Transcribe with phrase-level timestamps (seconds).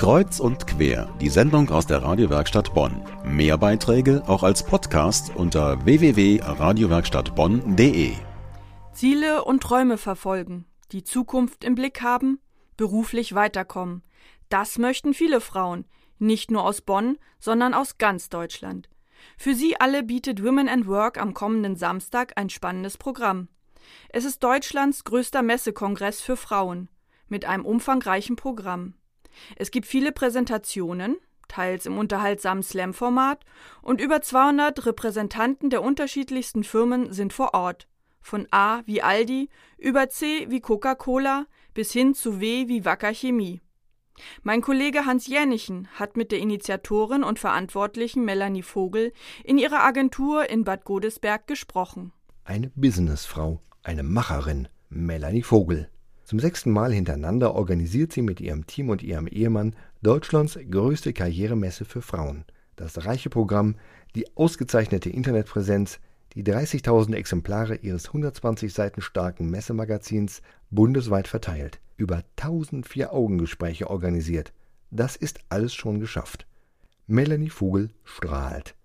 [0.00, 3.04] Kreuz und quer, die Sendung aus der Radiowerkstatt Bonn.
[3.22, 8.14] Mehr Beiträge auch als Podcast unter www.radiowerkstattbonn.de.
[8.94, 12.40] Ziele und Träume verfolgen, die Zukunft im Blick haben,
[12.78, 14.02] beruflich weiterkommen.
[14.48, 15.84] Das möchten viele Frauen,
[16.18, 18.88] nicht nur aus Bonn, sondern aus ganz Deutschland.
[19.36, 23.48] Für sie alle bietet Women and Work am kommenden Samstag ein spannendes Programm.
[24.08, 26.88] Es ist Deutschlands größter Messekongress für Frauen
[27.28, 28.94] mit einem umfangreichen Programm.
[29.56, 31.16] Es gibt viele Präsentationen,
[31.48, 33.44] teils im unterhaltsamen Slam-Format,
[33.82, 37.88] und über 200 Repräsentanten der unterschiedlichsten Firmen sind vor Ort.
[38.20, 39.48] Von A wie Aldi
[39.78, 43.60] über C wie Coca-Cola bis hin zu W wie Wacker Chemie.
[44.42, 49.12] Mein Kollege Hans Jänichen hat mit der Initiatorin und Verantwortlichen Melanie Vogel
[49.44, 52.12] in ihrer Agentur in Bad Godesberg gesprochen.
[52.44, 55.88] Eine Businessfrau, eine Macherin, Melanie Vogel.
[56.30, 61.84] Zum sechsten Mal hintereinander organisiert sie mit ihrem Team und ihrem Ehemann Deutschlands größte Karrieremesse
[61.84, 62.44] für Frauen.
[62.76, 63.74] Das reiche Programm,
[64.14, 65.98] die ausgezeichnete Internetpräsenz,
[66.34, 74.52] die 30.000 Exemplare ihres 120 Seiten starken Messemagazins bundesweit verteilt, über 1000 Vier-Augen-Gespräche organisiert.
[74.92, 76.46] Das ist alles schon geschafft.
[77.08, 78.76] Melanie Vogel strahlt,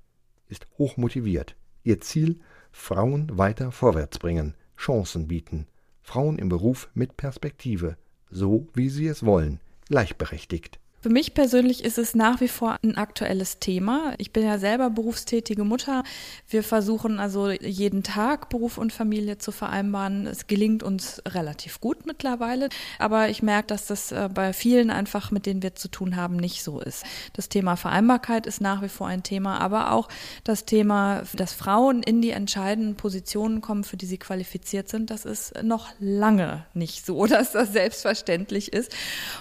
[0.49, 1.55] ist hochmotiviert.
[1.83, 2.39] Ihr Ziel:
[2.71, 5.67] Frauen weiter vorwärts bringen, Chancen bieten.
[6.05, 7.97] Frauen im Beruf mit Perspektive,
[8.29, 10.79] so wie sie es wollen, gleichberechtigt.
[11.05, 14.15] Für mich persönlich ist es nach wie vor ein aktuelles Thema.
[14.17, 16.03] Ich bin ja selber berufstätige Mutter.
[16.49, 20.25] Wir versuchen also jeden Tag Beruf und Familie zu vereinbaren.
[20.25, 22.69] Es gelingt uns relativ gut mittlerweile.
[22.97, 26.37] Aber ich merke, dass das äh, bei vielen einfach, mit denen wir zu tun haben,
[26.37, 27.03] nicht so ist.
[27.33, 30.09] Das Thema Vereinbarkeit ist nach wie vor ein Thema, aber auch
[30.43, 35.23] das Thema, dass Frauen in die entscheidenden Positionen kommen, für die sie qualifiziert sind, das
[35.23, 38.91] ist noch lange nicht so, dass das selbstverständlich ist.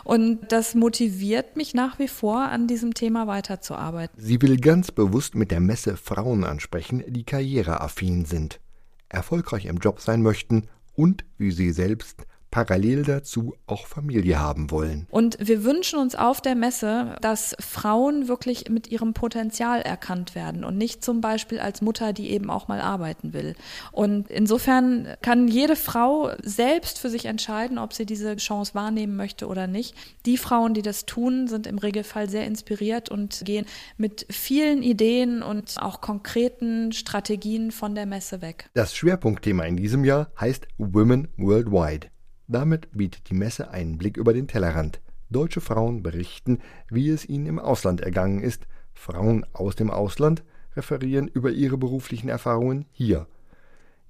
[0.04, 4.20] Und das motiviert mich nach wie vor, an diesem Thema weiterzuarbeiten.
[4.20, 8.60] Sie will ganz bewusst mit der Messe Frauen ansprechen, die karriereaffin sind,
[9.08, 15.08] erfolgreich im Job sein möchten und, wie sie selbst, parallel dazu auch Familie haben wollen.
[15.10, 20.62] Und wir wünschen uns auf der Messe, dass Frauen wirklich mit ihrem Potenzial erkannt werden
[20.62, 23.56] und nicht zum Beispiel als Mutter, die eben auch mal arbeiten will.
[23.90, 29.48] Und insofern kann jede Frau selbst für sich entscheiden, ob sie diese Chance wahrnehmen möchte
[29.48, 29.96] oder nicht.
[30.24, 33.66] Die Frauen, die das tun, sind im Regelfall sehr inspiriert und gehen
[33.96, 38.70] mit vielen Ideen und auch konkreten Strategien von der Messe weg.
[38.74, 42.13] Das Schwerpunktthema in diesem Jahr heißt Women Worldwide.
[42.46, 45.00] Damit bietet die Messe einen Blick über den Tellerrand.
[45.30, 46.60] Deutsche Frauen berichten,
[46.90, 48.66] wie es ihnen im Ausland ergangen ist.
[48.92, 50.44] Frauen aus dem Ausland
[50.76, 53.26] referieren über ihre beruflichen Erfahrungen hier.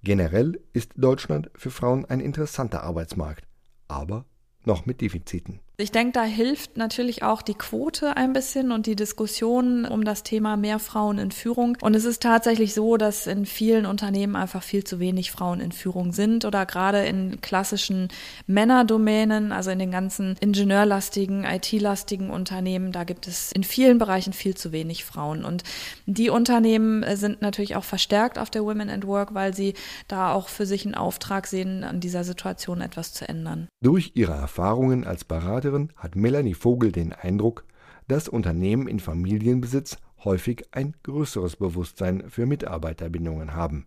[0.03, 3.47] Generell ist Deutschland für Frauen ein interessanter Arbeitsmarkt,
[3.89, 4.27] aber
[4.65, 5.61] noch mit Defiziten.
[5.77, 10.23] Ich denke, da hilft natürlich auch die Quote ein bisschen und die Diskussion um das
[10.23, 11.77] Thema mehr Frauen in Führung.
[11.81, 15.73] Und es ist tatsächlich so, dass in vielen Unternehmen einfach viel zu wenig Frauen in
[15.73, 18.07] Führung sind oder gerade in klassischen
[18.47, 24.55] Männerdomänen, also in den ganzen ingenieurlastigen, IT-lastigen Unternehmen, da gibt es in vielen Bereichen viel
[24.55, 25.45] zu wenig Frauen.
[25.45, 25.65] Und
[26.07, 29.75] die Unternehmen sind natürlich auch verstärkt auf der Women at Work, weil sie
[30.07, 33.67] da auch für sich einen Auftrag sehen, an dieser Situation etwas zu ändern.
[33.83, 37.65] Durch ihre Erfahrungen als Berater Mitarbeiterin hat Melanie Vogel den Eindruck,
[38.07, 43.87] dass Unternehmen in Familienbesitz häufig ein größeres Bewusstsein für Mitarbeiterbindungen haben.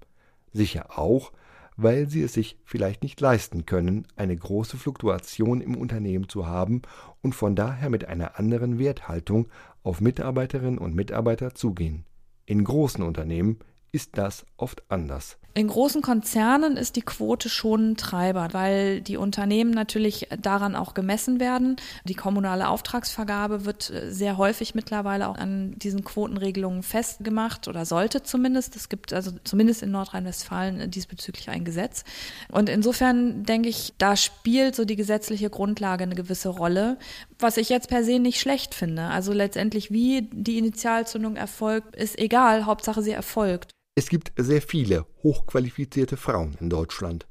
[0.52, 1.32] Sicher auch,
[1.76, 6.82] weil sie es sich vielleicht nicht leisten können, eine große Fluktuation im Unternehmen zu haben
[7.22, 9.48] und von daher mit einer anderen Werthaltung
[9.84, 12.06] auf Mitarbeiterinnen und Mitarbeiter zugehen.
[12.48, 13.60] In großen Unternehmen
[13.92, 15.38] ist das oft anders.
[15.58, 20.94] In großen Konzernen ist die Quote schon ein Treiber, weil die Unternehmen natürlich daran auch
[20.94, 21.78] gemessen werden.
[22.04, 28.22] Die kommunale Auftragsvergabe wird äh, sehr häufig mittlerweile auch an diesen Quotenregelungen festgemacht oder sollte
[28.22, 28.76] zumindest.
[28.76, 32.04] Es gibt also zumindest in Nordrhein-Westfalen äh, diesbezüglich ein Gesetz.
[32.52, 37.00] Und insofern denke ich, da spielt so die gesetzliche Grundlage eine gewisse Rolle,
[37.40, 39.06] was ich jetzt per se nicht schlecht finde.
[39.06, 43.72] Also letztendlich, wie die Initialzündung erfolgt, ist egal, Hauptsache sie erfolgt.
[44.00, 47.26] Es gibt sehr viele hochqualifizierte Frauen in Deutschland.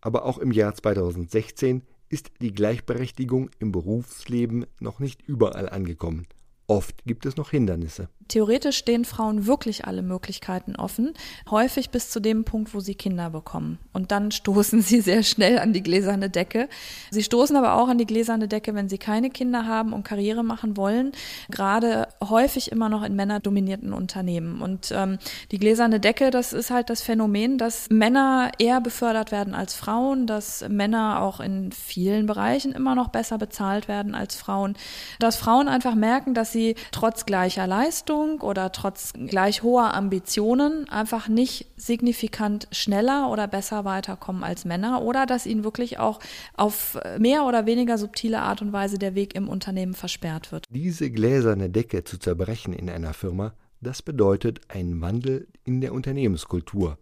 [0.00, 6.26] Aber auch im Jahr 2016 ist die Gleichberechtigung im Berufsleben noch nicht überall angekommen.
[6.70, 8.06] Oft gibt es noch Hindernisse.
[8.28, 11.14] Theoretisch stehen Frauen wirklich alle Möglichkeiten offen,
[11.50, 13.80] häufig bis zu dem Punkt, wo sie Kinder bekommen.
[13.92, 16.68] Und dann stoßen sie sehr schnell an die gläserne Decke.
[17.10, 20.44] Sie stoßen aber auch an die gläserne Decke, wenn sie keine Kinder haben und Karriere
[20.44, 21.10] machen wollen,
[21.50, 24.62] gerade häufig immer noch in männerdominierten Unternehmen.
[24.62, 25.18] Und ähm,
[25.50, 30.28] die gläserne Decke, das ist halt das Phänomen, dass Männer eher befördert werden als Frauen,
[30.28, 34.76] dass Männer auch in vielen Bereichen immer noch besser bezahlt werden als Frauen,
[35.18, 36.59] dass Frauen einfach merken, dass sie
[36.92, 44.44] trotz gleicher Leistung oder trotz gleich hoher Ambitionen einfach nicht signifikant schneller oder besser weiterkommen
[44.44, 46.20] als Männer oder dass ihnen wirklich auch
[46.54, 50.64] auf mehr oder weniger subtile Art und Weise der Weg im Unternehmen versperrt wird.
[50.70, 56.98] Diese gläserne Decke zu zerbrechen in einer Firma, das bedeutet ein Wandel in der Unternehmenskultur.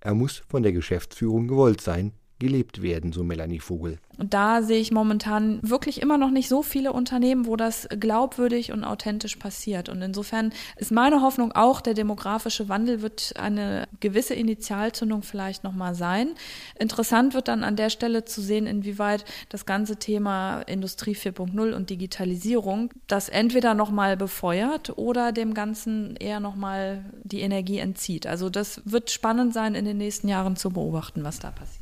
[0.00, 3.98] Er muss von der Geschäftsführung gewollt sein, gelebt werden, so Melanie Vogel.
[4.16, 8.72] Und da sehe ich momentan wirklich immer noch nicht so viele Unternehmen, wo das glaubwürdig
[8.72, 9.88] und authentisch passiert.
[9.88, 15.94] Und insofern ist meine Hoffnung auch, der demografische Wandel wird eine gewisse Initialzündung vielleicht nochmal
[15.94, 16.30] sein.
[16.78, 21.90] Interessant wird dann an der Stelle zu sehen, inwieweit das ganze Thema Industrie 4.0 und
[21.90, 28.26] Digitalisierung das entweder nochmal befeuert oder dem Ganzen eher nochmal die Energie entzieht.
[28.26, 31.77] Also das wird spannend sein, in den nächsten Jahren zu beobachten, was da passiert.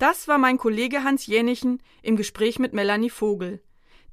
[0.00, 3.62] Das war mein Kollege Hans Jänichen im Gespräch mit Melanie Vogel.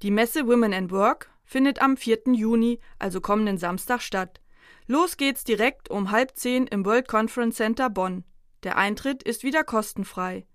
[0.01, 2.33] Die Messe Women and Work findet am 4.
[2.33, 4.41] Juni, also kommenden Samstag, statt.
[4.85, 8.25] Los geht's direkt um halb zehn im World Conference Center Bonn.
[8.63, 10.45] Der Eintritt ist wieder kostenfrei.